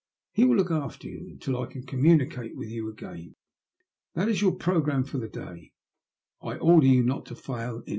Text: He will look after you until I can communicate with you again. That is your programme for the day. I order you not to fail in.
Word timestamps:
He 0.31 0.45
will 0.45 0.55
look 0.55 0.71
after 0.71 1.07
you 1.07 1.27
until 1.29 1.61
I 1.61 1.67
can 1.71 1.85
communicate 1.85 2.57
with 2.57 2.69
you 2.71 2.89
again. 2.89 3.35
That 4.15 4.29
is 4.29 4.41
your 4.41 4.53
programme 4.55 5.03
for 5.03 5.19
the 5.19 5.27
day. 5.29 5.73
I 6.41 6.57
order 6.57 6.87
you 6.87 7.03
not 7.03 7.27
to 7.27 7.35
fail 7.35 7.81
in. 7.85 7.89